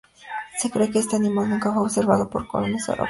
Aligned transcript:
Se 0.57 0.71
cree 0.71 0.89
que 0.89 0.97
este 0.97 1.15
animal 1.17 1.47
nunca 1.47 1.71
fue 1.71 1.83
observado 1.83 2.27
por 2.27 2.41
los 2.41 2.49
colonos 2.49 2.89
europeos. 2.89 2.99